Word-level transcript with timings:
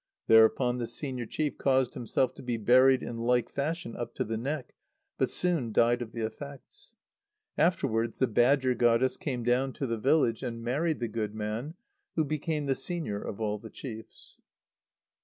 Thereupon 0.25 0.79
the 0.79 0.87
senior 0.87 1.27
chief 1.27 1.59
caused 1.59 1.93
himself 1.93 2.33
to 2.33 2.41
be 2.41 2.57
buried 2.57 3.03
in 3.03 3.17
like 3.19 3.49
fashion 3.51 3.95
up 3.95 4.15
to 4.15 4.23
the 4.23 4.35
neck, 4.35 4.73
but 5.19 5.29
soon 5.29 5.71
died 5.71 6.01
of 6.01 6.11
the 6.11 6.25
effects. 6.25 6.95
Afterwards 7.55 8.17
the 8.17 8.25
badger 8.25 8.73
goddess 8.73 9.15
came 9.15 9.43
down 9.43 9.73
to 9.73 9.85
the 9.85 9.99
village, 9.99 10.41
and 10.41 10.63
married 10.63 11.01
the 11.01 11.07
good 11.07 11.35
man, 11.35 11.75
who 12.15 12.25
became 12.25 12.65
the 12.65 12.73
senior 12.73 13.21
of 13.21 13.39
all 13.39 13.59
the 13.59 13.69
chiefs. 13.69 14.41